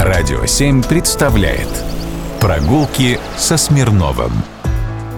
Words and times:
Радио 0.00 0.44
7 0.44 0.82
представляет 0.82 1.68
Прогулки 2.40 3.18
со 3.38 3.56
Смирновым 3.56 4.32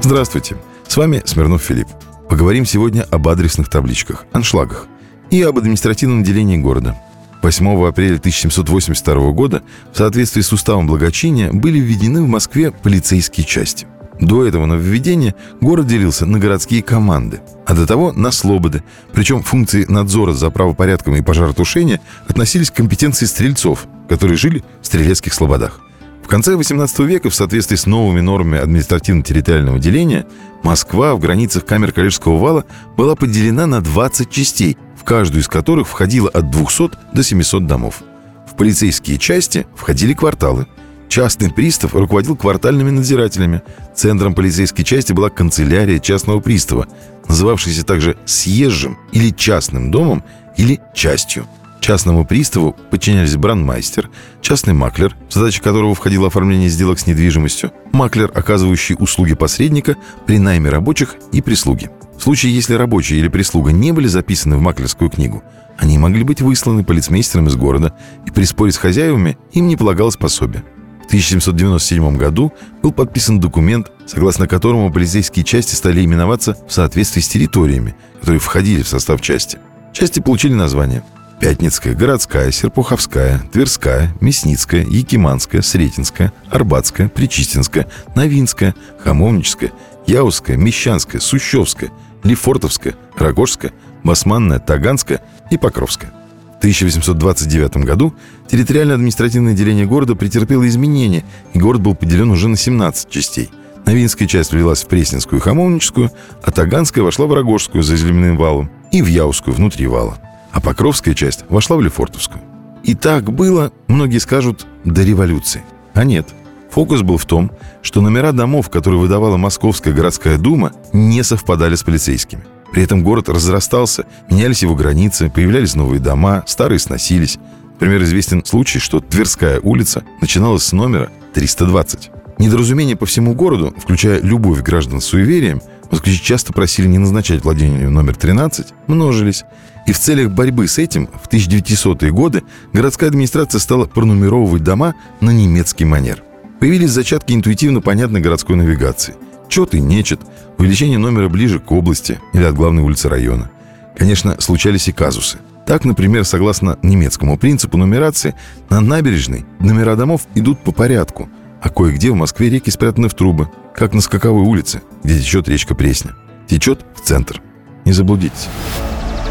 Здравствуйте, 0.02 0.56
с 0.86 0.96
вами 0.96 1.22
Смирнов 1.24 1.62
Филипп. 1.62 1.88
Поговорим 2.28 2.66
сегодня 2.66 3.02
об 3.10 3.26
адресных 3.26 3.70
табличках, 3.70 4.26
аншлагах 4.32 4.86
и 5.30 5.40
об 5.42 5.58
административном 5.58 6.22
делении 6.22 6.58
города. 6.58 6.94
8 7.42 7.86
апреля 7.86 8.16
1782 8.16 9.30
года 9.32 9.62
в 9.92 9.96
соответствии 9.96 10.42
с 10.42 10.52
уставом 10.52 10.86
благочиния 10.86 11.50
были 11.52 11.78
введены 11.78 12.22
в 12.22 12.28
Москве 12.28 12.70
полицейские 12.70 13.46
части– 13.46 13.86
до 14.20 14.46
этого 14.46 14.64
нововведения 14.66 15.34
город 15.60 15.86
делился 15.86 16.24
на 16.24 16.38
городские 16.38 16.82
команды, 16.82 17.40
а 17.66 17.74
до 17.74 17.86
того 17.86 18.12
на 18.12 18.30
слободы. 18.30 18.82
Причем 19.12 19.42
функции 19.42 19.84
надзора 19.88 20.32
за 20.32 20.50
правопорядком 20.50 21.16
и 21.16 21.22
пожаротушения 21.22 22.00
относились 22.26 22.70
к 22.70 22.74
компетенции 22.76 23.26
стрельцов, 23.26 23.86
которые 24.08 24.36
жили 24.36 24.64
в 24.82 24.86
стрелецких 24.86 25.32
слободах. 25.34 25.80
В 26.24 26.28
конце 26.28 26.54
XVIII 26.54 27.06
века 27.06 27.30
в 27.30 27.34
соответствии 27.34 27.76
с 27.76 27.86
новыми 27.86 28.20
нормами 28.20 28.58
административно-территориального 28.58 29.78
деления 29.78 30.26
Москва 30.64 31.14
в 31.14 31.20
границах 31.20 31.64
камер 31.64 31.92
Калежского 31.92 32.36
вала 32.36 32.64
была 32.96 33.14
поделена 33.14 33.66
на 33.66 33.80
20 33.80 34.30
частей, 34.30 34.76
в 34.98 35.04
каждую 35.04 35.42
из 35.42 35.48
которых 35.48 35.86
входило 35.86 36.28
от 36.28 36.50
200 36.50 36.90
до 37.12 37.22
700 37.22 37.66
домов. 37.66 38.02
В 38.50 38.56
полицейские 38.56 39.18
части 39.18 39.66
входили 39.76 40.14
кварталы– 40.14 40.66
Частный 41.08 41.50
пристав 41.50 41.94
руководил 41.94 42.36
квартальными 42.36 42.90
надзирателями. 42.90 43.62
Центром 43.94 44.34
полицейской 44.34 44.84
части 44.84 45.12
была 45.12 45.30
канцелярия 45.30 45.98
частного 45.98 46.40
пристава, 46.40 46.86
называвшаяся 47.28 47.84
также 47.84 48.16
съезжим 48.26 48.98
или 49.12 49.30
частным 49.30 49.90
домом 49.90 50.24
или 50.56 50.80
частью. 50.94 51.46
Частному 51.86 52.24
приставу 52.26 52.74
подчинялись 52.90 53.36
брандмайстер, 53.36 54.10
частный 54.40 54.74
маклер, 54.74 55.14
в 55.28 55.32
задачи 55.32 55.62
которого 55.62 55.94
входило 55.94 56.26
оформление 56.26 56.68
сделок 56.68 56.98
с 56.98 57.06
недвижимостью, 57.06 57.70
маклер, 57.92 58.28
оказывающий 58.34 58.96
услуги 58.98 59.34
посредника 59.34 59.94
при 60.26 60.40
найме 60.40 60.68
рабочих 60.68 61.14
и 61.30 61.40
прислуги. 61.40 61.88
В 62.18 62.24
случае, 62.24 62.56
если 62.56 62.74
рабочие 62.74 63.20
или 63.20 63.28
прислуга 63.28 63.70
не 63.70 63.92
были 63.92 64.08
записаны 64.08 64.56
в 64.56 64.60
маклерскую 64.60 65.10
книгу, 65.10 65.44
они 65.78 65.96
могли 65.96 66.24
быть 66.24 66.40
высланы 66.40 66.82
полицмейстером 66.82 67.46
из 67.46 67.54
города, 67.54 67.96
и 68.26 68.32
при 68.32 68.42
споре 68.46 68.72
с 68.72 68.78
хозяевами 68.78 69.38
им 69.52 69.68
не 69.68 69.76
полагалось 69.76 70.16
пособие. 70.16 70.64
В 71.04 71.06
1797 71.06 72.16
году 72.16 72.52
был 72.82 72.90
подписан 72.90 73.38
документ, 73.38 73.92
согласно 74.06 74.48
которому 74.48 74.92
полицейские 74.92 75.44
части 75.44 75.76
стали 75.76 76.04
именоваться 76.04 76.56
в 76.66 76.72
соответствии 76.72 77.20
с 77.20 77.28
территориями, 77.28 77.94
которые 78.18 78.40
входили 78.40 78.82
в 78.82 78.88
состав 78.88 79.20
части. 79.20 79.60
Части 79.92 80.18
получили 80.18 80.52
названия 80.52 81.04
Пятницкая, 81.40 81.94
Городская, 81.94 82.50
Серпуховская, 82.50 83.42
Тверская, 83.52 84.14
Мясницкая, 84.20 84.84
Якиманская, 84.84 85.60
Сретенская, 85.60 86.32
Арбатская, 86.50 87.08
Причистинская, 87.08 87.86
Новинская, 88.14 88.74
Хамовническая, 88.98 89.72
Яузская, 90.06 90.56
Мещанская, 90.56 91.20
Сущевская, 91.20 91.90
Лефортовская, 92.24 92.94
Рогожская, 93.16 93.72
Басманная, 94.02 94.60
Таганская 94.60 95.20
и 95.50 95.58
Покровская. 95.58 96.10
В 96.54 96.58
1829 96.58 97.76
году 97.84 98.14
территориально-административное 98.48 99.52
деление 99.52 99.84
города 99.84 100.14
претерпело 100.14 100.66
изменения, 100.66 101.22
и 101.52 101.58
город 101.58 101.82
был 101.82 101.94
поделен 101.94 102.30
уже 102.30 102.48
на 102.48 102.56
17 102.56 103.10
частей. 103.10 103.50
Новинская 103.84 104.26
часть 104.26 104.52
влилась 104.52 104.82
в 104.82 104.88
Пресненскую 104.88 105.38
и 105.38 105.42
Хамовническую, 105.42 106.10
а 106.42 106.50
Таганская 106.50 107.04
вошла 107.04 107.26
в 107.26 107.34
Рогожскую 107.34 107.82
за 107.82 107.96
земляным 107.96 108.38
валом 108.38 108.70
и 108.90 109.02
в 109.02 109.06
Яузскую 109.06 109.54
внутри 109.54 109.86
вала. 109.86 110.18
А 110.56 110.60
Покровская 110.60 111.12
часть 111.12 111.44
вошла 111.50 111.76
в 111.76 111.82
Лефортовскую. 111.82 112.42
И 112.82 112.94
так 112.94 113.30
было, 113.30 113.72
многие 113.88 114.16
скажут, 114.16 114.66
до 114.86 115.02
революции. 115.02 115.62
А 115.92 116.02
нет. 116.02 116.28
Фокус 116.70 117.02
был 117.02 117.18
в 117.18 117.26
том, 117.26 117.50
что 117.82 118.00
номера 118.00 118.32
домов, 118.32 118.70
которые 118.70 118.98
выдавала 118.98 119.36
Московская 119.36 119.92
городская 119.92 120.38
дума, 120.38 120.72
не 120.94 121.22
совпадали 121.22 121.74
с 121.74 121.82
полицейскими. 121.82 122.42
При 122.72 122.82
этом 122.82 123.04
город 123.04 123.28
разрастался, 123.28 124.06
менялись 124.30 124.62
его 124.62 124.74
границы, 124.74 125.28
появлялись 125.28 125.74
новые 125.74 126.00
дома, 126.00 126.42
старые 126.46 126.78
сносились. 126.78 127.38
Например, 127.72 128.02
известен 128.04 128.42
случай, 128.42 128.78
что 128.78 129.00
Тверская 129.00 129.60
улица 129.60 130.04
начиналась 130.22 130.62
с 130.62 130.72
номера 130.72 131.10
320. 131.34 132.10
Недоразумения 132.38 132.96
по 132.96 133.04
всему 133.04 133.34
городу, 133.34 133.74
включая 133.76 134.22
любовь 134.22 134.62
граждан 134.62 135.02
с 135.02 135.04
суеверием, 135.04 135.60
москвичи 135.90 136.24
часто 136.24 136.54
просили 136.54 136.86
не 136.86 136.96
назначать 136.96 137.44
владению 137.44 137.90
номер 137.90 138.16
13, 138.16 138.68
множились. 138.86 139.44
И 139.86 139.92
в 139.92 139.98
целях 139.98 140.30
борьбы 140.30 140.66
с 140.66 140.78
этим 140.78 141.08
в 141.08 141.28
1900-е 141.28 142.10
годы 142.10 142.42
городская 142.72 143.08
администрация 143.08 143.60
стала 143.60 143.86
пронумеровывать 143.86 144.64
дома 144.64 144.94
на 145.20 145.30
немецкий 145.30 145.84
манер. 145.84 146.22
Появились 146.58 146.90
зачатки 146.90 147.32
интуитивно 147.32 147.80
понятной 147.80 148.20
городской 148.20 148.56
навигации– 148.56 149.14
Чет 149.48 149.74
и 149.74 149.80
нечет, 149.80 150.20
увеличение 150.58 150.98
номера 150.98 151.28
ближе 151.28 151.60
к 151.60 151.70
области 151.72 152.20
или 152.32 152.44
от 152.44 152.54
главной 152.54 152.82
улицы 152.82 153.08
района. 153.08 153.50
Конечно, 153.96 154.40
случались 154.40 154.88
и 154.88 154.92
казусы. 154.92 155.38
Так, 155.66 155.84
например, 155.84 156.24
согласно 156.24 156.78
немецкому 156.82 157.38
принципу 157.38 157.76
нумерации, 157.76 158.34
на 158.70 158.80
набережной 158.80 159.46
номера 159.58 159.96
домов 159.96 160.26
идут 160.34 160.62
по 160.62 160.72
порядку, 160.72 161.28
а 161.62 161.70
кое-где 161.70 162.10
в 162.10 162.14
Москве 162.14 162.50
реки 162.50 162.70
спрятаны 162.70 163.08
в 163.08 163.14
трубы, 163.14 163.48
как 163.74 163.92
на 163.92 164.00
Скаковой 164.00 164.42
улице, 164.42 164.82
где 165.02 165.18
течет 165.18 165.48
речка 165.48 165.74
Пресня. 165.74 166.14
Течет 166.46 166.84
в 166.94 167.00
центр. 167.00 167.40
Не 167.84 167.92
заблудитесь. 167.92 168.48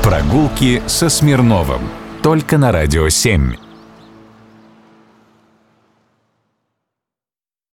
Прогулки 0.05 0.83
со 0.85 1.09
Смирновым. 1.09 1.81
Только 2.21 2.59
на 2.59 2.71
«Радио 2.71 3.07
7». 3.07 3.64